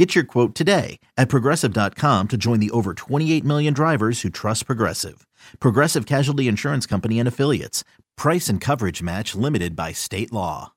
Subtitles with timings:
[0.00, 4.64] Get your quote today at progressive.com to join the over 28 million drivers who trust
[4.64, 5.26] Progressive.
[5.58, 7.84] Progressive Casualty Insurance Company and Affiliates.
[8.16, 10.72] Price and coverage match limited by state law.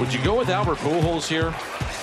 [0.00, 1.54] Would you go with Albert Pujols here?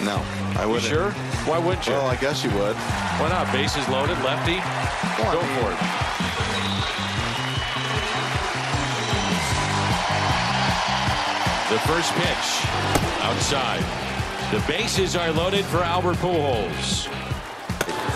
[0.02, 0.24] No,
[0.56, 0.88] I You wouldn't.
[0.90, 1.12] sure?
[1.44, 1.92] Why wouldn't you?
[1.92, 2.78] Well, I guess you would.
[2.78, 3.52] Why not?
[3.52, 4.56] Bases loaded, lefty.
[4.56, 5.80] Well, I Go mean- for it.
[11.70, 12.66] The first pitch
[13.22, 14.09] outside.
[14.52, 17.06] The bases are loaded for Albert Pujols.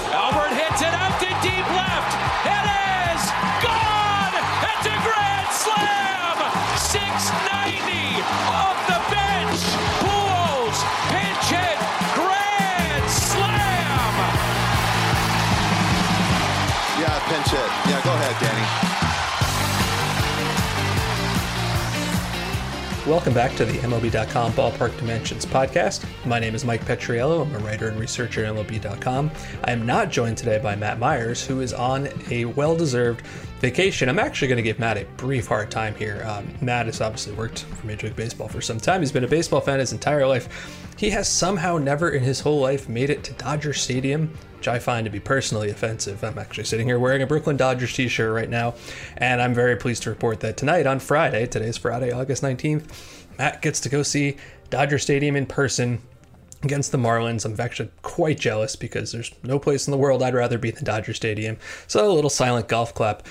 [0.10, 2.10] Albert hits it out to deep left.
[2.50, 2.66] It
[3.14, 3.22] is
[3.62, 4.34] gone.
[4.66, 6.34] It's a grand slam.
[6.74, 9.62] 690 off the bench.
[10.02, 10.78] Pujols
[11.14, 11.78] pinch hit
[12.18, 14.14] grand slam.
[16.98, 17.70] Yeah, pinch hit.
[17.86, 18.66] Yeah, go ahead, Danny.
[23.08, 26.04] Welcome back to the MLB.com Ballpark Dimensions podcast.
[26.26, 27.46] My name is Mike Petriello.
[27.46, 29.30] I'm a writer and researcher at MLB.com.
[29.66, 33.28] I am not joined today by Matt Myers, who is on a well deserved
[33.60, 34.08] vacation.
[34.08, 36.26] I'm actually going to give Matt a brief hard time here.
[36.26, 39.02] Um, Matt has obviously worked for Major League Baseball for some time.
[39.02, 40.96] He's been a baseball fan his entire life.
[40.98, 44.80] He has somehow never in his whole life made it to Dodger Stadium, which I
[44.80, 46.24] find to be personally offensive.
[46.24, 48.76] I'm actually sitting here wearing a Brooklyn Dodgers t shirt right now,
[49.18, 52.86] and I'm very pleased to report that tonight on Friday, today's Friday, August 19th,
[53.38, 54.38] Matt gets to go see
[54.70, 56.02] Dodger Stadium in person
[56.64, 57.46] against the Marlins.
[57.46, 60.84] I'm actually quite jealous because there's no place in the world I'd rather be than
[60.84, 61.58] Dodger Stadium.
[61.88, 63.28] So a little silent golf clap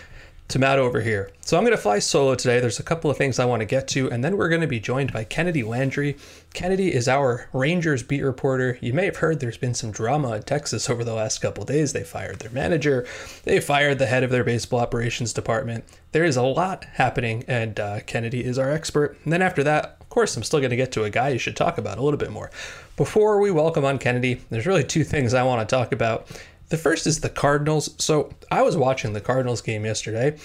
[0.52, 1.30] to Matt over here.
[1.40, 2.60] So I'm going to fly solo today.
[2.60, 4.66] There's a couple of things I want to get to, and then we're going to
[4.66, 6.18] be joined by Kennedy Landry.
[6.52, 8.76] Kennedy is our Rangers beat reporter.
[8.82, 11.94] You may have heard there's been some drama in Texas over the last couple days.
[11.94, 13.06] They fired their manager,
[13.44, 15.84] they fired the head of their baseball operations department.
[16.12, 19.16] There is a lot happening, and uh, Kennedy is our expert.
[19.24, 21.38] And then after that, of course, I'm still going to get to a guy you
[21.38, 22.50] should talk about a little bit more.
[22.98, 26.28] Before we welcome on Kennedy, there's really two things I want to talk about.
[26.72, 27.94] The first is the Cardinals.
[27.98, 30.38] So I was watching the Cardinals game yesterday.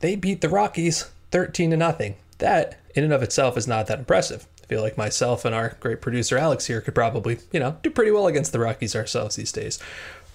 [0.00, 2.16] They beat the Rockies 13 to nothing.
[2.36, 4.46] That, in and of itself, is not that impressive.
[4.62, 7.88] I feel like myself and our great producer Alex here could probably, you know, do
[7.88, 9.78] pretty well against the Rockies ourselves these days.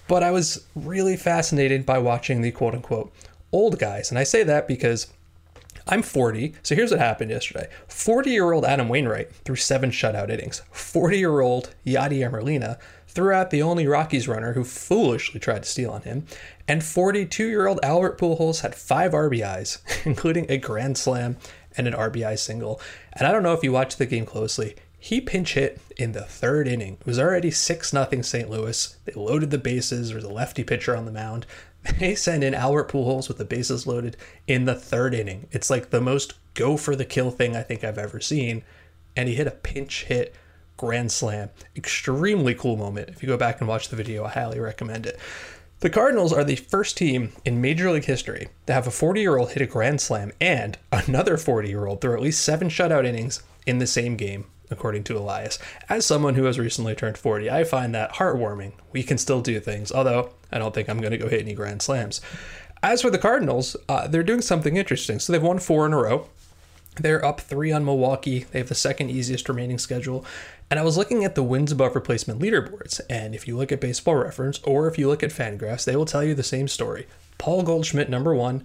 [0.08, 3.12] But I was really fascinated by watching the quote unquote
[3.52, 4.10] old guys.
[4.10, 5.12] And I say that because
[5.86, 6.54] I'm 40.
[6.64, 10.62] So here's what happened yesterday 40 year old Adam Wainwright threw seven shutout innings.
[10.72, 12.78] 40 year old Yadier Molina
[13.10, 16.26] threw out the only Rockies runner who foolishly tried to steal on him.
[16.68, 21.36] And 42 year old Albert Pujols had five RBIs, including a grand slam
[21.76, 22.80] and an RBI single.
[23.12, 24.76] And I don't know if you watched the game closely.
[24.98, 26.98] He pinch hit in the third inning.
[27.00, 28.50] It was already 6 0 St.
[28.50, 28.96] Louis.
[29.04, 30.08] They loaded the bases.
[30.08, 31.46] There was a lefty pitcher on the mound.
[31.98, 35.48] They send in Albert Pujols with the bases loaded in the third inning.
[35.50, 38.64] It's like the most go for the kill thing I think I've ever seen.
[39.16, 40.34] And he hit a pinch hit
[40.80, 41.50] grand slam.
[41.76, 43.10] Extremely cool moment.
[43.10, 45.20] If you go back and watch the video, I highly recommend it.
[45.80, 49.36] The Cardinals are the first team in Major League history to have a 40 year
[49.36, 53.04] old hit a grand slam and another 40 year old throw at least seven shutout
[53.04, 55.58] innings in the same game, according to Elias.
[55.90, 58.72] As someone who has recently turned 40, I find that heartwarming.
[58.90, 61.52] We can still do things, although I don't think I'm going to go hit any
[61.52, 62.22] grand slams.
[62.82, 65.18] As for the Cardinals, uh, they're doing something interesting.
[65.18, 66.28] So they've won four in a row.
[66.96, 68.40] They're up three on Milwaukee.
[68.50, 70.24] They have the second easiest remaining schedule.
[70.70, 73.00] And I was looking at the wins above replacement leaderboards.
[73.08, 76.04] And if you look at Baseball Reference or if you look at Fangraphs, they will
[76.04, 77.06] tell you the same story.
[77.38, 78.64] Paul Goldschmidt, number one,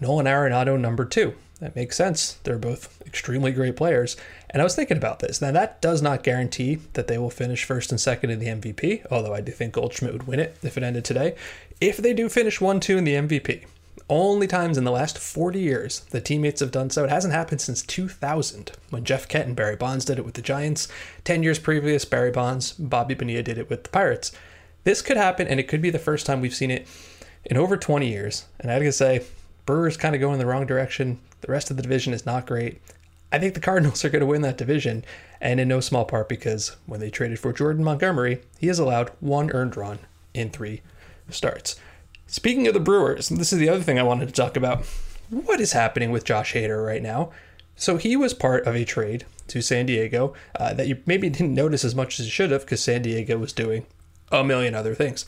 [0.00, 1.34] Nolan Arenado, number two.
[1.60, 2.34] That makes sense.
[2.42, 4.16] They're both extremely great players.
[4.50, 5.40] And I was thinking about this.
[5.40, 9.06] Now, that does not guarantee that they will finish first and second in the MVP,
[9.12, 11.36] although I do think Goldschmidt would win it if it ended today.
[11.80, 13.64] If they do finish 1 2 in the MVP,
[14.08, 17.04] only times in the last 40 years the teammates have done so.
[17.04, 20.42] It hasn't happened since 2000 when Jeff Kent and Barry Bonds did it with the
[20.42, 20.88] Giants.
[21.24, 24.32] 10 years previous, Barry Bonds, Bobby Bonilla did it with the Pirates.
[24.84, 26.88] This could happen, and it could be the first time we've seen it
[27.44, 28.46] in over 20 years.
[28.58, 29.22] And I gotta say,
[29.64, 31.20] Brewers kind of going in the wrong direction.
[31.40, 32.80] The rest of the division is not great.
[33.30, 35.04] I think the Cardinals are going to win that division,
[35.40, 39.10] and in no small part because when they traded for Jordan Montgomery, he has allowed
[39.20, 40.00] one earned run
[40.34, 40.82] in three
[41.30, 41.76] starts.
[42.32, 44.86] Speaking of the Brewers, this is the other thing I wanted to talk about.
[45.28, 47.30] What is happening with Josh Hader right now?
[47.76, 51.52] So he was part of a trade to San Diego uh, that you maybe didn't
[51.52, 53.84] notice as much as you should have because San Diego was doing
[54.30, 55.26] a million other things.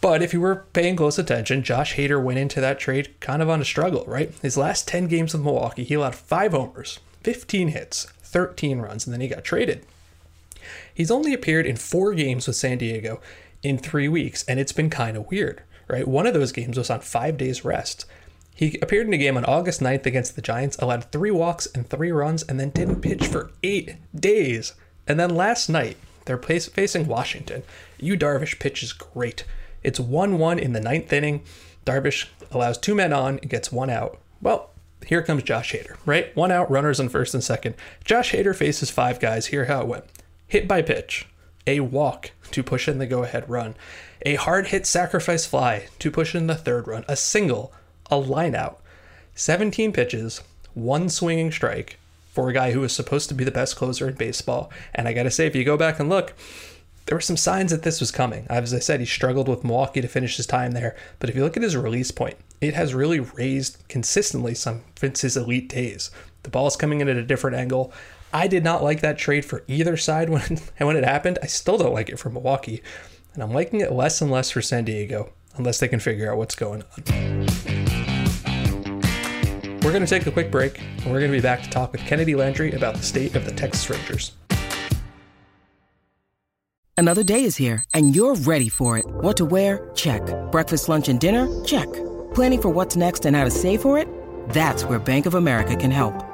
[0.00, 3.50] But if you were paying close attention, Josh Hader went into that trade kind of
[3.50, 4.32] on a struggle, right?
[4.40, 9.12] His last 10 games with Milwaukee, he allowed five homers, 15 hits, 13 runs, and
[9.12, 9.84] then he got traded.
[10.94, 13.20] He's only appeared in four games with San Diego
[13.62, 16.06] in three weeks, and it's been kind of weird, right?
[16.06, 18.06] One of those games was on five days rest.
[18.54, 21.88] He appeared in a game on August 9th against the Giants, allowed three walks and
[21.88, 24.74] three runs, and then didn't pitch for eight days.
[25.08, 27.62] And then last night, they're facing Washington.
[27.98, 29.44] Yu Darvish pitches great.
[29.82, 31.42] It's 1 1 in the ninth inning.
[31.84, 34.18] Darvish allows two men on and gets one out.
[34.40, 34.70] Well,
[35.04, 36.34] here comes Josh Hader, right?
[36.34, 37.74] One out, runners on first and second.
[38.04, 39.46] Josh Hader faces five guys.
[39.46, 40.04] Here how it went
[40.46, 41.26] hit by pitch,
[41.66, 43.74] a walk to push in the go ahead run,
[44.22, 47.72] a hard hit sacrifice fly to push in the third run, a single,
[48.10, 48.80] a line out,
[49.34, 50.42] 17 pitches,
[50.74, 51.98] one swinging strike
[52.34, 54.70] for a guy who was supposed to be the best closer in baseball.
[54.94, 56.34] And I got to say, if you go back and look,
[57.06, 58.46] there were some signs that this was coming.
[58.48, 60.96] As I said, he struggled with Milwaukee to finish his time there.
[61.18, 65.20] But if you look at his release point, it has really raised consistently some since
[65.20, 66.10] his elite days.
[66.42, 67.92] The ball's coming in at a different angle.
[68.34, 71.38] I did not like that trade for either side when when it happened.
[71.40, 72.82] I still don't like it for Milwaukee,
[73.32, 76.36] and I'm liking it less and less for San Diego unless they can figure out
[76.36, 77.46] what's going on.
[79.82, 81.92] We're going to take a quick break, and we're going to be back to talk
[81.92, 84.32] with Kennedy Landry about the state of the Texas Rangers.
[86.96, 89.04] Another day is here, and you're ready for it.
[89.06, 89.90] What to wear?
[89.94, 90.22] Check.
[90.50, 91.64] Breakfast, lunch, and dinner?
[91.64, 91.92] Check.
[92.34, 94.08] Planning for what's next and how to save for it?
[94.48, 96.33] That's where Bank of America can help.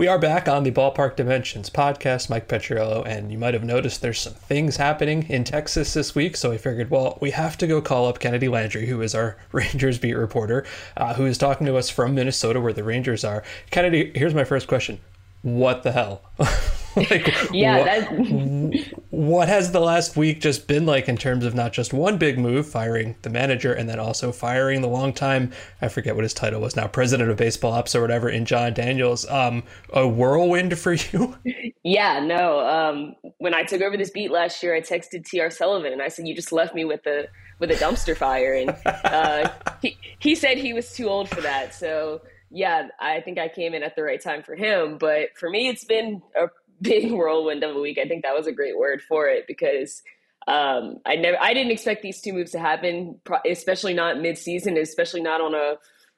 [0.00, 4.00] We are back on the Ballpark Dimensions podcast, Mike Petriello, and you might have noticed
[4.00, 6.38] there's some things happening in Texas this week.
[6.38, 9.36] So I figured, well, we have to go call up Kennedy Landry, who is our
[9.52, 10.64] Rangers beat reporter,
[10.96, 13.44] uh, who is talking to us from Minnesota, where the Rangers are.
[13.70, 15.00] Kennedy, here's my first question:
[15.42, 16.22] What the hell?
[16.96, 18.76] like, yeah, what,
[19.10, 22.38] what has the last week just been like in terms of not just one big
[22.38, 26.60] move, firing the manager, and then also firing the longtime, I forget what his title
[26.60, 29.28] was now, president of baseball ops or whatever, in Jon Daniels.
[29.28, 31.36] Um, a whirlwind for you?
[31.82, 32.60] Yeah, no.
[32.60, 35.50] Um, when I took over this beat last year, I texted T.R.
[35.50, 37.26] Sullivan and I said, "You just left me with a
[37.58, 39.50] with a dumpster fire," and uh,
[39.80, 41.74] he he said he was too old for that.
[41.74, 42.20] So
[42.50, 44.98] yeah, I think I came in at the right time for him.
[44.98, 46.48] But for me, it's been a
[46.80, 47.98] big whirlwind of a week.
[47.98, 50.02] I think that was a great word for it because
[50.46, 55.22] um, I never, I didn't expect these two moves to happen, especially not mid-season, especially
[55.22, 55.76] not on a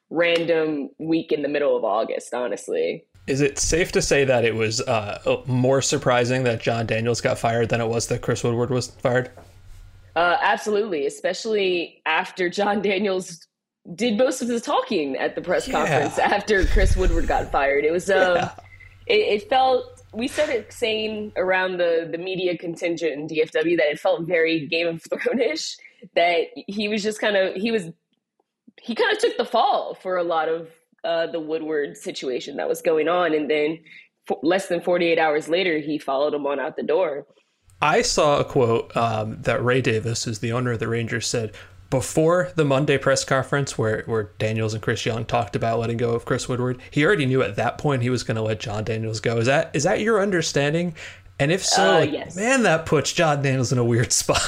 [0.09, 2.33] random week in the middle of August.
[2.33, 7.21] Honestly, is it safe to say that it was uh, more surprising that Jon Daniels
[7.21, 9.31] got fired than it was that Chris Woodward was fired?
[10.15, 13.47] Uh, absolutely, especially after Jon Daniels
[13.95, 15.73] did most of the talking at the press yeah.
[15.73, 17.85] conference after Chris Woodward got fired.
[17.85, 18.51] It was um, yeah.
[19.07, 23.99] it, it felt we started saying around the the media contingent in DFW that it
[23.99, 25.77] felt very Game of Thrones ish.
[26.15, 27.89] that he was just kind of he was
[28.81, 30.69] he kind of took the fall for a lot of
[31.03, 33.79] uh, the Woodward situation that was going on, and then
[34.41, 37.27] less than 48 hours later, he followed him on out the door.
[37.81, 41.53] I saw a quote um, that Ray Davis, who's the owner of the Rangers, said
[41.93, 46.15] before the Monday press conference where, where Daniels and Chris Young talked about letting go
[46.15, 48.83] of Chris Woodward, he already knew at that point he was going to let Jon
[48.83, 49.37] Daniels go.
[49.37, 50.95] Is that is that your understanding?
[51.39, 52.35] And if so, uh, yes.
[52.35, 54.41] man, that puts Jon Daniels in a weird spot.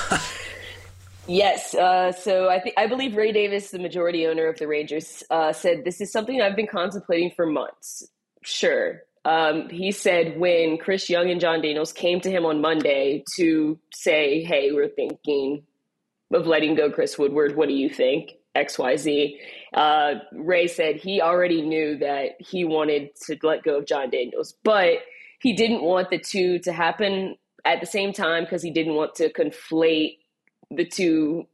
[1.28, 1.76] yes.
[1.76, 5.54] Uh, so I think I believe Ray Davis, the majority owner of the Rangers, uh,
[5.54, 8.08] said this is something I've been contemplating for months.
[8.42, 9.04] Sure.
[9.24, 13.78] Um, he said when Chris Young and John Daniels came to him on Monday to
[13.94, 15.62] say, "Hey, we're thinking
[16.36, 17.56] of letting go Chris Woodward.
[17.56, 18.34] What do you think?
[18.56, 19.38] XYZ.
[19.74, 24.56] Uh, Ray said he already knew that he wanted to let go of Jon Daniels,
[24.64, 25.00] but
[25.40, 29.16] he didn't want the two to happen at the same time because he didn't want
[29.16, 30.20] to conflate
[30.72, 31.48] the two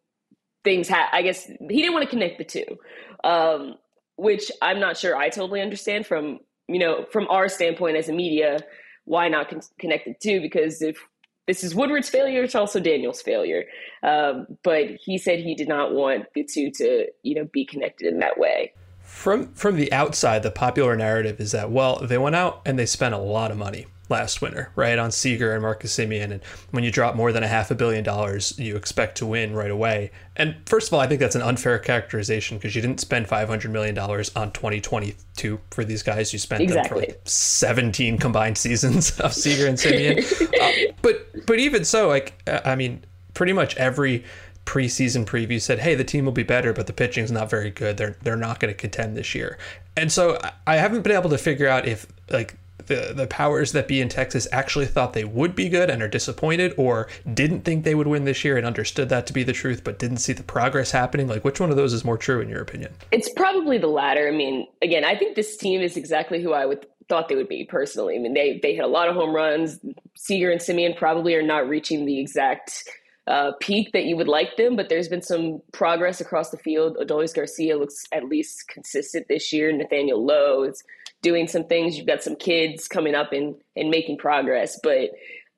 [0.63, 0.88] things.
[0.89, 2.77] Ha- I guess he didn't want to connect the two,
[3.23, 3.75] um,
[4.17, 8.13] which I'm not sure I totally understand from you know from our standpoint as a
[8.13, 8.59] media.
[9.05, 10.41] Why not con- connect the two?
[10.41, 11.03] Because if
[11.48, 12.43] this is Woodward's failure.
[12.43, 13.65] It's also Daniel's failure.
[14.03, 18.07] Um, but he said he did not want the two to, you know, be connected
[18.07, 18.74] in that way.
[19.01, 22.86] From from the outside, the popular narrative is that well, they went out and they
[22.86, 23.88] spent a lot of money.
[24.12, 25.00] Last winter, right?
[25.00, 26.32] On Seager and Marcus Semien.
[26.32, 29.56] And when you drop more than a half a billion dollars, you expect to win
[29.56, 30.12] right away.
[30.36, 33.72] And first of all, I think that's an unfair characterization because you didn't spend $500
[33.72, 36.34] million on 2022 for these guys.
[36.34, 37.00] You spent exactly.
[37.00, 40.20] them for like 17 combined seasons of Seager and Simeon.
[40.62, 43.03] uh, but, but even so, like, I mean,
[43.34, 44.25] pretty much every
[44.65, 47.98] preseason preview said, "Hey, the team will be better, but the pitching's not very good.
[47.98, 49.58] They're they're not going to contend this year."
[49.98, 52.56] And so I haven't been able to figure out if like
[52.88, 56.07] the the powers that be in Texas actually thought they would be good and are
[56.07, 59.53] disappointed, or didn't think they would win this year and understood that to be the
[59.53, 61.27] truth, but didn't see the progress happening.
[61.27, 62.93] Like, which one of those is more true in your opinion?
[63.11, 64.27] It's probably the latter.
[64.27, 67.50] I mean, again, I think this team is exactly who I would thought they would
[67.50, 68.15] be personally.
[68.15, 69.79] I mean, they they hit a lot of home runs.
[70.15, 72.83] Seager and Semien probably are not reaching the exact
[73.27, 76.97] uh, peak that you would like them, but there's been some progress across the field.
[76.97, 79.71] Adolis Garcia looks at least consistent this year.
[79.71, 80.83] Nathaniel Lowe is
[81.21, 81.97] doing some things.
[81.97, 84.79] You've got some kids coming up and, and making progress.
[84.81, 85.11] But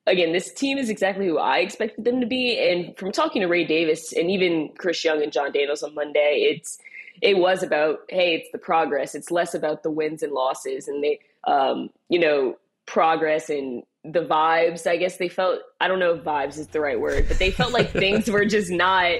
[0.06, 2.58] again, this team is exactly who I expected them to be.
[2.58, 6.46] And from talking to Ray Davis and even Chris Young and Jon Daniels on Monday,
[6.50, 6.78] it's
[7.22, 9.14] it was about hey, it's the progress.
[9.14, 12.56] It's less about the wins and losses, and they, um, you know,
[12.86, 14.86] progress and the vibes.
[14.86, 17.50] I guess they felt I don't know if vibes is the right word, but they
[17.50, 19.18] felt like things were just not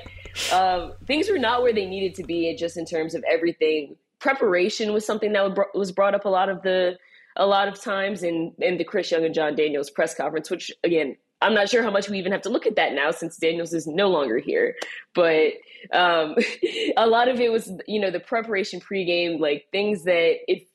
[0.53, 2.55] um, things were not where they needed to be.
[2.57, 6.63] Just in terms of everything, preparation was something that was brought up a lot of
[6.63, 6.99] the
[7.37, 10.71] a lot of times in in the Chris Young and Jon Daniels press conference, which
[10.83, 11.17] again.
[11.43, 13.75] I'm not sure how much we even have to look at that now since Daniels
[13.75, 14.77] is no longer here.
[15.15, 15.53] But
[15.93, 16.37] um,
[16.97, 20.67] a lot of it was, you know, the preparation pregame, like things that it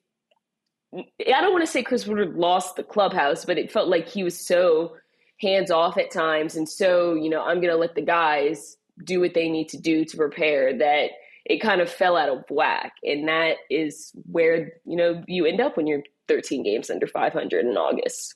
[0.93, 4.23] I don't want to say Chris Woodward lost the clubhouse, but it felt like he
[4.23, 4.95] was so
[5.39, 9.19] hands off at times and so, you know, I'm going to let the guys do
[9.19, 11.11] what they need to do to prepare that
[11.45, 12.93] it kind of fell out of whack.
[13.03, 17.65] And that is where, you know, you end up when you're 13 games under 500
[17.65, 18.35] in August.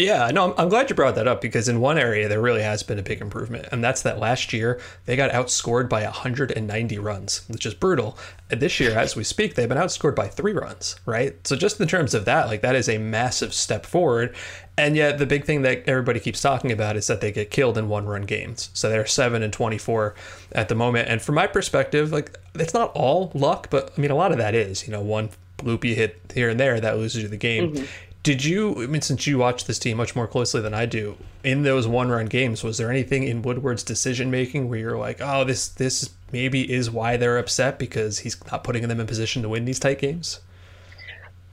[0.00, 2.62] Yeah, no, I'm, I'm glad you brought that up because in one area there really
[2.62, 6.98] has been a big improvement, and that's that last year they got outscored by 190
[6.98, 8.18] runs, which is brutal.
[8.50, 11.46] And this year, as we speak, they've been outscored by three runs, right?
[11.46, 14.34] So just in terms of that, like that is a massive step forward.
[14.78, 17.76] And yet the big thing that everybody keeps talking about is that they get killed
[17.76, 18.70] in one-run games.
[18.72, 20.14] So they're seven and 24
[20.52, 21.08] at the moment.
[21.08, 24.38] And from my perspective, like it's not all luck, but I mean a lot of
[24.38, 25.28] that is, you know, one
[25.62, 27.74] loopy hit here and there that loses you the game.
[27.74, 27.84] Mm-hmm
[28.22, 31.16] did you, I mean, since you watch this team much more closely than I do,
[31.42, 35.20] in those one run games, was there anything in Woodward's decision making where you're like,
[35.20, 39.42] oh, this, this maybe is why they're upset because he's not putting them in position
[39.42, 40.40] to win these tight games?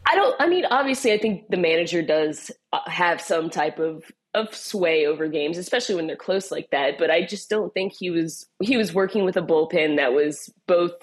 [0.06, 4.04] I don't, I mean, obviously, I think the manager does uh, have some type of
[4.34, 7.00] of sway over games, especially when they're close like that.
[7.00, 10.54] But I just don't think he was he was working with a bullpen that was
[10.68, 10.94] both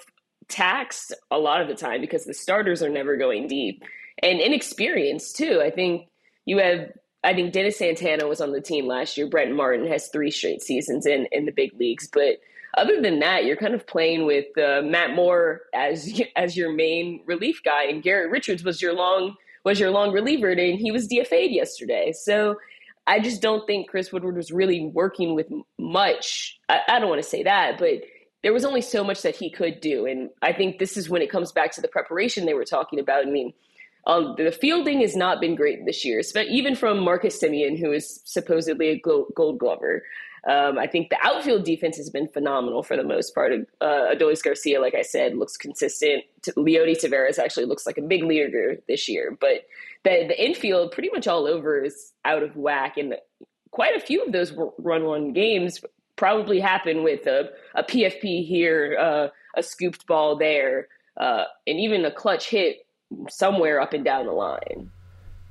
[0.47, 3.83] taxed a lot of the time because the starters are never going deep
[4.21, 5.61] and inexperience too.
[5.63, 6.07] I think
[6.45, 6.91] you have.
[7.23, 9.27] I think Dennis Santana was on the team last year.
[9.27, 12.37] Brett Martin has three straight seasons in in the big leagues, but
[12.77, 17.21] other than that, you're kind of playing with uh, Matt Moore as as your main
[17.25, 21.07] relief guy, and Garrett Richards was your long was your long reliever, and he was
[21.07, 22.11] DFA'd yesterday.
[22.11, 22.57] So
[23.07, 25.47] I just don't think Chris Woodward was really working with
[25.79, 26.59] much.
[26.69, 28.01] I, I don't want to say that, but
[28.43, 31.23] there was only so much that he could do, and I think this is when
[31.23, 33.25] it comes back to the preparation they were talking about.
[33.25, 33.53] I mean,
[34.07, 37.91] um, the fielding has not been great this year, but even from Marcus Semien, who
[37.91, 40.03] is supposedly a gold glover.
[40.47, 43.51] Um, I think the outfield defense has been phenomenal for the most part.
[43.81, 46.23] Uh, Adolis Garcia, like I said, looks consistent.
[46.49, 49.65] Leody Taveras actually looks like a big leader this year, but
[50.03, 53.15] the the infield pretty much all over is out of whack, and
[53.71, 55.81] quite a few of those run one games
[56.15, 60.87] probably happen with a, a PFP here, uh, a scooped ball there,
[61.19, 62.84] uh, and even a clutch hit
[63.29, 64.91] somewhere up and down the line.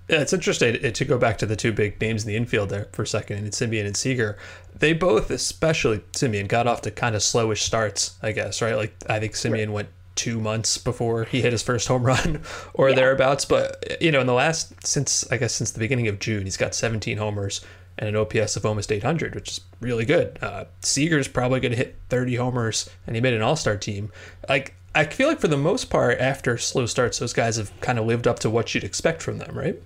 [0.09, 2.69] Yeah, it's interesting eh, to go back to the two big names in the infield
[2.69, 4.37] there for a second, and Semien and Seager.
[4.79, 8.77] They both, especially Semien, got off to kind of slowish starts, I guess, right?
[8.77, 9.71] Like I think Semien right.
[9.71, 12.43] went two months before he hit his first home run
[12.75, 12.97] or yeah.
[12.97, 13.47] thereabouts.
[13.47, 16.45] But eh, you know, in the last since I guess since the beginning of June,
[16.45, 17.65] he's got 17 homers
[17.99, 20.39] and an OPS of almost 800, which is really good.
[20.43, 24.11] Uh, Seager's probably going to hit 30 homers, and he made an All Star team.
[24.49, 27.99] Like I feel like for the most part, after slow starts, those guys have kind
[27.99, 29.77] of lived up to what you'd expect from them, right?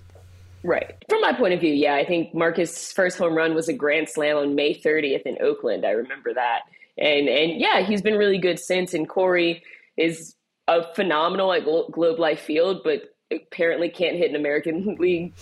[0.63, 0.93] Right.
[1.09, 4.09] From my point of view, yeah, I think Marcus' first home run was a grand
[4.09, 5.85] slam on May 30th in Oakland.
[5.85, 6.61] I remember that.
[6.97, 8.93] And and yeah, he's been really good since.
[8.93, 9.63] And Corey
[9.97, 10.35] is
[10.67, 15.33] a phenomenal at Globe Life Field, but apparently can't hit in American League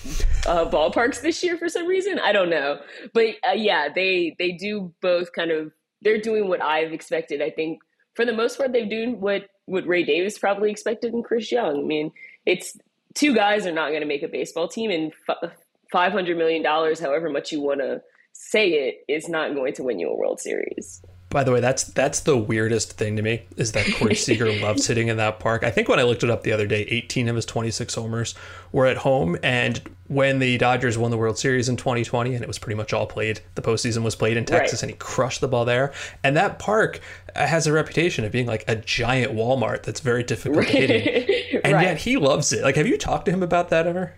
[0.45, 2.19] uh, ballparks this year for some reason.
[2.19, 2.79] I don't know,
[3.13, 5.71] but uh, yeah, they they do both kind of.
[6.01, 7.41] They're doing what I've expected.
[7.41, 7.79] I think
[8.13, 11.79] for the most part, they've doing what what Ray Davis probably expected in Chris Young.
[11.79, 12.11] I mean,
[12.45, 12.77] it's
[13.13, 15.51] two guys are not going to make a baseball team, and f-
[15.93, 18.01] $500 million, however much you want to
[18.33, 21.01] say it, is not going to win you a World Series.
[21.29, 24.87] By the way, that's that's the weirdest thing to me is that Corey Seager loves
[24.87, 25.63] hitting in that park.
[25.65, 28.33] I think when I looked it up the other day, 18 of his 26 homers
[28.71, 29.37] were at home.
[29.43, 32.93] And when the Dodgers won the World Series in 2020, and it was pretty much
[32.93, 34.83] all played, the postseason was played in Texas, right.
[34.83, 35.91] and he crushed the ball there.
[36.23, 37.01] And that park
[37.35, 40.69] has a reputation of being like a giant Walmart that's very difficult right.
[40.69, 41.83] hitting, and right.
[41.83, 42.63] yet he loves it.
[42.63, 44.13] Like, have you talked to him about that ever?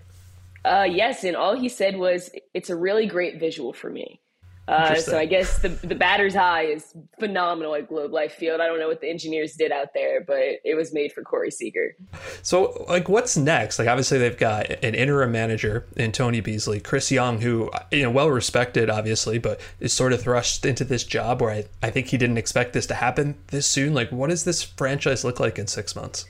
[0.63, 4.22] Uh, yes, and all he said was, "It's a really great visual for me."
[4.70, 8.62] Uh, so I guess the the batter's eye is phenomenal at Globe Life Field.
[8.62, 11.50] I don't know what the engineers did out there, but it was made for Corey
[11.50, 11.96] Seager.
[12.44, 13.80] So, like, what's next?
[13.80, 18.12] Like, obviously they've got an interim manager in Tony Beasley, Chris Young, who you know
[18.12, 22.08] well respected, obviously, but is sort of thrust into this job where I, I think
[22.08, 23.96] he didn't expect this to happen this soon.
[23.96, 26.26] Like, what does this franchise look like in six months?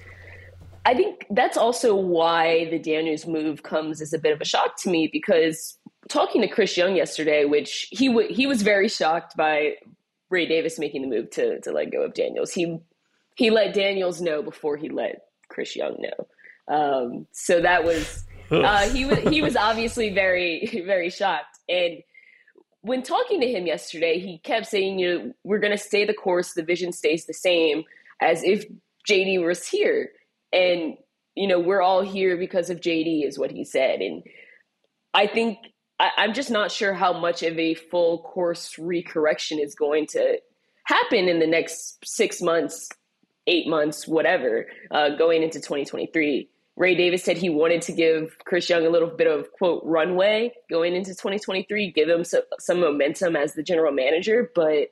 [0.85, 4.81] I think that's also why the Daniels move comes as a bit of a shock
[4.81, 5.77] to me because
[6.09, 9.75] talking to Chris Young yesterday, which he w- he was very shocked by
[10.29, 12.51] Ray Davis making the move to to let go of Daniels.
[12.51, 12.79] He
[13.35, 16.27] he let Daniels know before he let Chris Young know.
[16.67, 21.59] Um, so that was uh, he was he was obviously very very shocked.
[21.69, 22.03] And
[22.81, 26.13] when talking to him yesterday, he kept saying, "You know, we're going to stay the
[26.13, 26.53] course.
[26.53, 27.83] The vision stays the same,
[28.21, 28.65] as if
[29.07, 30.11] JD was here."
[30.51, 30.97] And
[31.35, 34.01] you know, we're all here because of JD, is what he said.
[34.01, 34.23] And
[35.13, 35.57] I think
[35.99, 40.39] I, I'm just not sure how much of a full course recorrection is going to
[40.85, 42.89] happen in the next six months,
[43.47, 46.49] eight months, whatever, uh, going into 2023.
[46.77, 50.53] Ray Davis said he wanted to give Chris Young a little bit of quote runway
[50.69, 54.49] going into 2023, give him some, some momentum as the general manager.
[54.55, 54.91] But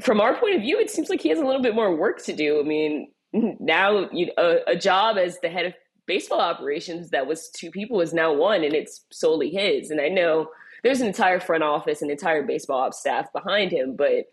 [0.00, 2.24] from our point of view, it seems like he has a little bit more work
[2.24, 2.60] to do.
[2.60, 5.74] I mean, now you, a, a job as the head of
[6.06, 9.90] baseball operations that was two people is now one and it's solely his.
[9.90, 10.48] And I know
[10.82, 14.26] there's an entire front office and entire baseball ops staff behind him, but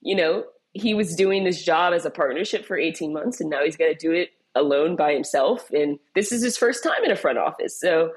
[0.00, 3.62] you know, he was doing this job as a partnership for 18 months and now
[3.64, 5.70] he's got to do it alone by himself.
[5.70, 7.78] And this is his first time in a front office.
[7.78, 8.12] So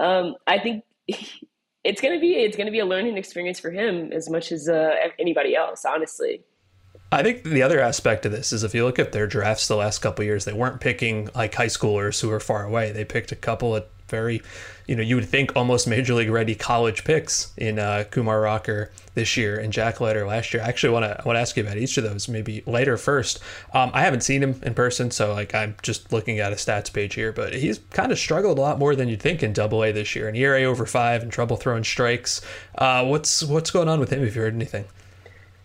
[0.00, 0.84] um, I think
[1.84, 4.50] it's going to be, it's going to be a learning experience for him as much
[4.50, 6.42] as uh, anybody else, honestly.
[7.12, 9.76] I think the other aspect of this is if you look at their drafts the
[9.76, 12.90] last couple years, they weren't picking like high schoolers who are far away.
[12.90, 14.42] They picked a couple of very,
[14.86, 18.90] you know, you would think almost major league ready college picks in uh, Kumar Rocker
[19.14, 20.62] this year and Jack Leiter last year.
[20.62, 23.40] I actually want to want to ask you about each of those maybe later first.
[23.72, 26.92] Um, I haven't seen him in person, so like I'm just looking at a stats
[26.92, 29.82] page here, but he's kind of struggled a lot more than you'd think in Double
[29.84, 30.28] A this year.
[30.28, 32.40] An ERA over five and trouble throwing strikes.
[32.76, 34.20] Uh, what's what's going on with him?
[34.24, 34.84] Have you heard anything?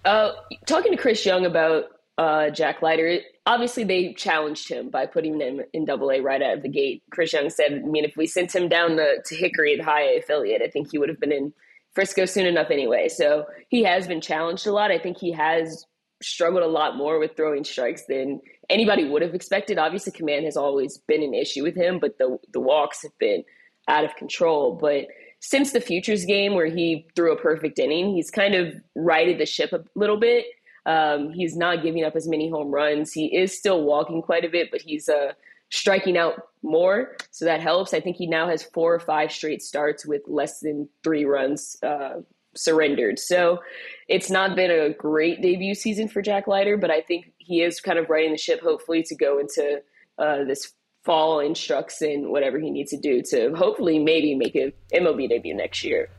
[0.03, 0.31] Uh,
[0.65, 1.85] talking to Chris Young about
[2.17, 6.57] uh, Jack Leiter, obviously they challenged him by putting him in Double A right out
[6.57, 7.03] of the gate.
[7.11, 10.03] Chris Young said, "I mean, if we sent him down the, to Hickory at High
[10.03, 11.53] A affiliate, I think he would have been in
[11.93, 14.91] Frisco soon enough anyway." So he has been challenged a lot.
[14.91, 15.85] I think he has
[16.21, 19.77] struggled a lot more with throwing strikes than anybody would have expected.
[19.77, 23.43] Obviously, command has always been an issue with him, but the the walks have been
[23.87, 24.77] out of control.
[24.79, 25.05] But
[25.41, 29.45] since the futures game where he threw a perfect inning, he's kind of righted the
[29.45, 30.45] ship a little bit.
[30.85, 33.11] Um, he's not giving up as many home runs.
[33.11, 35.33] He is still walking quite a bit, but he's uh,
[35.71, 37.93] striking out more, so that helps.
[37.93, 41.75] I think he now has four or five straight starts with less than three runs
[41.81, 42.21] uh,
[42.55, 43.17] surrendered.
[43.17, 43.61] So
[44.07, 47.81] it's not been a great debut season for Jack Leiter, but I think he is
[47.81, 49.81] kind of righting the ship, hopefully, to go into
[50.19, 50.71] uh, this
[51.03, 55.55] fall instructs in whatever he needs to do to hopefully maybe make a MLB debut
[55.55, 56.09] next year.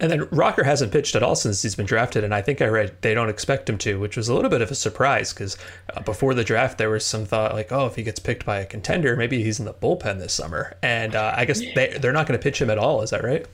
[0.00, 2.66] And then Rocker hasn't pitched at all since he's been drafted, and I think I
[2.66, 5.56] read they don't expect him to, which was a little bit of a surprise because
[5.92, 8.60] uh, before the draft there was some thought like, oh, if he gets picked by
[8.60, 10.76] a contender, maybe he's in the bullpen this summer.
[10.84, 13.02] And uh, I guess they they're not going to pitch him at all.
[13.02, 13.44] Is that right?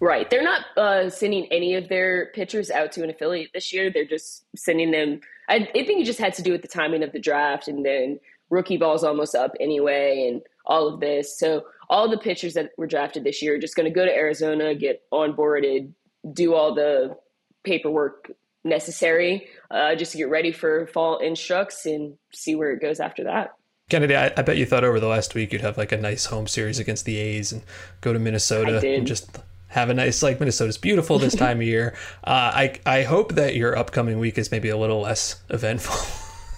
[0.00, 0.28] Right.
[0.28, 3.88] They're not uh, sending any of their pitchers out to an affiliate this year.
[3.88, 5.20] They're just sending them.
[5.48, 7.86] I, I think it just had to do with the timing of the draft, and
[7.86, 8.18] then
[8.52, 11.36] rookie ball's almost up anyway, and all of this.
[11.38, 14.14] So all the pitchers that were drafted this year are just going to go to
[14.14, 15.90] Arizona, get onboarded,
[16.32, 17.16] do all the
[17.64, 18.30] paperwork
[18.62, 23.24] necessary, uh, just to get ready for fall instructs and see where it goes after
[23.24, 23.54] that.
[23.88, 26.26] Kennedy, I, I, bet you thought over the last week you'd have like a nice
[26.26, 27.62] home series against the A's and
[28.00, 31.94] go to Minnesota and just have a nice like Minnesota's beautiful this time of year.
[32.24, 35.96] Uh, I I hope that your upcoming week is maybe a little less eventful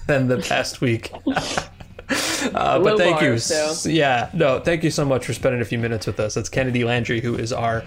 [0.06, 1.10] than the past week.
[2.54, 3.38] Uh, but thank bar, you.
[3.38, 3.88] So.
[3.88, 6.34] Yeah, no, thank you so much for spending a few minutes with us.
[6.34, 7.84] That's Kennedy Landry, who is our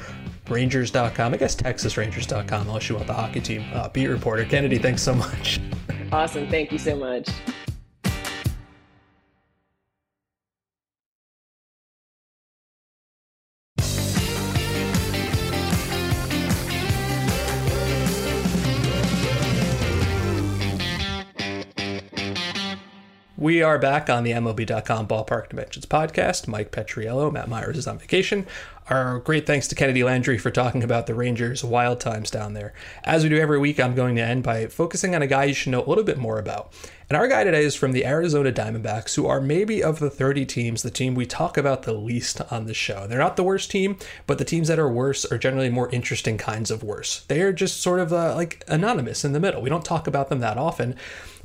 [0.50, 4.46] Rangers.com, I guess TexasRangers.com, unless you want the hockey team uh, beat reporter.
[4.46, 5.60] Kennedy, thanks so much.
[6.12, 6.48] Awesome.
[6.50, 7.30] Thank you so much.
[23.48, 26.50] We are back on the MLB.com Ballpark Dimensions podcast.
[26.50, 28.46] Mike Petriello, Matt Myers is on vacation.
[28.90, 32.74] Our great thanks to Kennedy Landry for talking about the Rangers' wild times down there.
[33.06, 35.54] As we do every week, I'm going to end by focusing on a guy you
[35.54, 36.74] should know a little bit more about.
[37.10, 40.46] And our guy today is from the Arizona Diamondbacks, who are maybe of the 30
[40.46, 43.08] teams the team we talk about the least on the show.
[43.08, 46.38] They're not the worst team, but the teams that are worse are generally more interesting
[46.38, 47.24] kinds of worse.
[47.30, 49.62] They are just sort of uh, like anonymous in the middle.
[49.62, 50.98] We don't talk about them that often.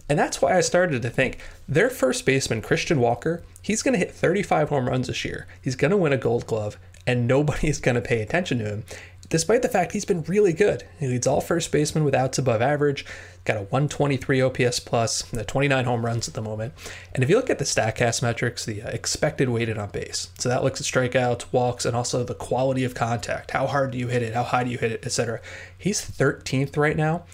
[0.08, 1.38] And that's why I started to think
[1.68, 5.46] their first baseman, Christian Walker, he's going to hit 35 home runs this year.
[5.60, 8.84] He's going to win a gold glove and nobody's going to pay attention to him,
[9.28, 10.84] despite the fact he's been really good.
[10.98, 13.04] He leads all first basemen with outs above average,
[13.44, 16.74] got a 123 OPS plus, and 29 home runs at the moment.
[17.14, 20.48] And if you look at the StatCast metrics, the uh, expected weighted on base, so
[20.48, 23.52] that looks at strikeouts, walks, and also the quality of contact.
[23.52, 24.34] How hard do you hit it?
[24.34, 25.40] How high do you hit it, etc.
[25.76, 27.24] He's 13th right now.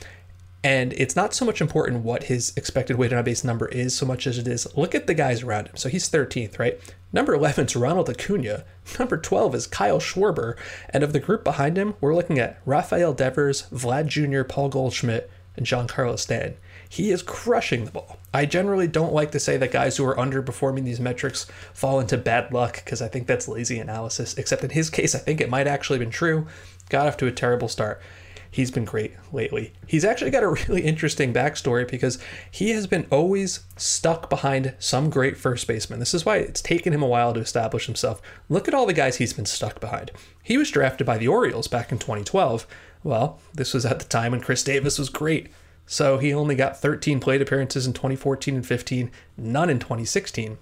[0.69, 4.05] And it's not so much important what his expected weighted on base number is, so
[4.05, 5.77] much as it is look at the guys around him.
[5.79, 6.79] So he's 13th, right?
[7.11, 8.65] Number 11 is Ronald Acuna.
[8.99, 10.59] Number 12 is Kyle Schwarber.
[10.91, 15.31] And of the group behind him, we're looking at Rafael Devers, Vlad Jr., Paul Goldschmidt,
[15.57, 16.57] and Giancarlo Stanton.
[16.87, 18.19] He is crushing the ball.
[18.35, 22.19] I generally don't like to say that guys who are underperforming these metrics fall into
[22.19, 25.49] bad luck because I think that's lazy analysis, except in his case, I think it
[25.49, 26.47] might actually have been true.
[26.91, 28.03] Got off to a terrible start
[28.51, 29.73] he's been great lately.
[29.87, 32.19] He's actually got a really interesting backstory because
[32.51, 35.99] he has been always stuck behind some great first baseman.
[35.99, 38.21] This is why it's taken him a while to establish himself.
[38.49, 40.11] Look at all the guys he's been stuck behind.
[40.43, 42.67] He was drafted by the Orioles back in 2012.
[43.03, 45.49] Well, this was at the time when Chris Davis was great.
[45.87, 50.59] So he only got 13 plate appearances in 2014 and 15, none in 2016.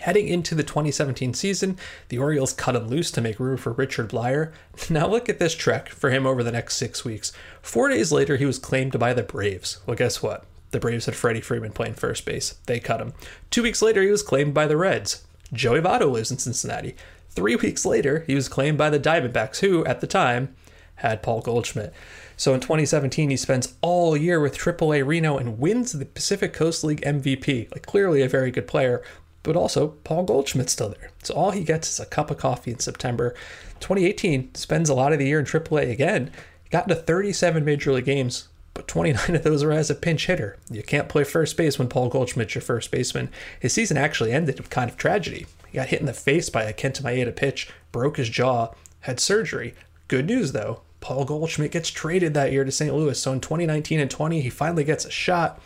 [0.00, 1.76] Heading into the 2017 season,
[2.08, 4.52] the Orioles cut him loose to make room for Richard Bleier.
[4.90, 7.34] Now look at this trek for him over the next six weeks.
[7.60, 9.78] Four days later, he was claimed by the Braves.
[9.86, 10.44] Well, guess what?
[10.70, 12.54] The Braves had Freddie Freeman playing first base.
[12.64, 13.12] They cut him.
[13.50, 15.22] Two weeks later, he was claimed by the Reds.
[15.52, 16.96] Joey Votto lives in Cincinnati.
[17.28, 20.54] Three weeks later, he was claimed by the Diamondbacks, who, at the time,
[20.96, 21.92] had Paul Goldschmidt.
[22.38, 26.84] So in 2017, he spends all year with AAA Reno and wins the Pacific Coast
[26.84, 27.70] League MVP.
[27.70, 29.02] Like, clearly a very good player,
[29.42, 31.10] but also Paul Goldschmidt's still there.
[31.22, 33.34] So all he gets is a cup of coffee in September.
[33.80, 36.30] 2018 spends a lot of the year in AAA again.
[36.70, 40.56] Got into 37 major league games, but 29 of those are as a pinch hitter.
[40.70, 43.30] You can't play first base when Paul Goldschmidt's your first baseman.
[43.58, 45.46] His season actually ended with kind of tragedy.
[45.68, 49.18] He got hit in the face by a Kenta Maeda pitch, broke his jaw, had
[49.18, 49.74] surgery.
[50.08, 52.94] Good news though, Paul Goldschmidt gets traded that year to St.
[52.94, 53.20] Louis.
[53.20, 55.60] So in 2019 and 20, he finally gets a shot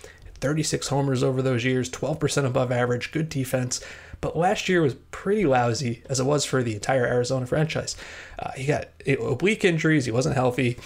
[0.44, 3.82] 36 homers over those years, 12% above average, good defense.
[4.20, 7.96] But last year was pretty lousy, as it was for the entire Arizona franchise.
[8.38, 10.76] Uh, he got oblique injuries, he wasn't healthy.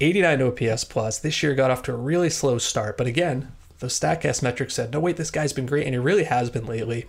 [0.00, 1.18] 89 OPS plus.
[1.18, 3.50] This year got off to a really slow start, but again,
[3.82, 6.64] the StatCast metrics said, no, wait, this guy's been great, and he really has been
[6.64, 7.04] lately.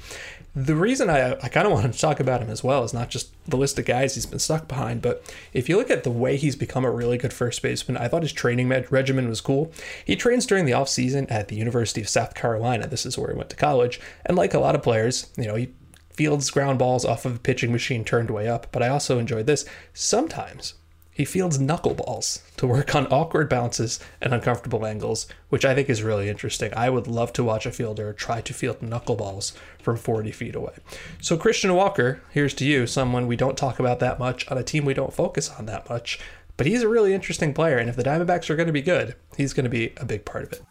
[0.56, 3.10] The reason I, I kind of wanted to talk about him as well is not
[3.10, 6.12] just the list of guys he's been stuck behind, but if you look at the
[6.12, 9.72] way he's become a really good first baseman, I thought his training regimen was cool.
[10.04, 12.88] He trains during the offseason at the University of South Carolina.
[12.88, 14.02] This is where he went to college.
[14.26, 15.74] And like a lot of players, you know, he
[16.12, 18.68] fields ground balls off of a pitching machine turned way up.
[18.72, 19.66] But I also enjoyed this.
[19.94, 20.74] Sometimes
[21.14, 26.02] he fields knuckleballs to work on awkward bounces and uncomfortable angles, which I think is
[26.02, 26.74] really interesting.
[26.76, 30.74] I would love to watch a fielder try to field knuckleballs from 40 feet away.
[31.22, 34.64] So, Christian Walker, here's to you, someone we don't talk about that much on a
[34.64, 36.20] team we don't focus on that much,
[36.58, 39.16] but he's a really interesting player, and if the Diamondbacks are going to be good,
[39.38, 40.62] he's going to be a big part of it.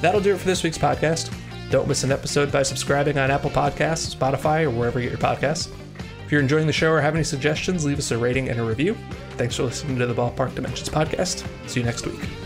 [0.00, 1.35] That'll do it for this week's podcast.
[1.70, 5.28] Don't miss an episode by subscribing on Apple Podcasts, Spotify, or wherever you get your
[5.28, 5.68] podcasts.
[6.24, 8.64] If you're enjoying the show or have any suggestions, leave us a rating and a
[8.64, 8.96] review.
[9.36, 11.46] Thanks for listening to the Ballpark Dimensions podcast.
[11.68, 12.45] See you next week.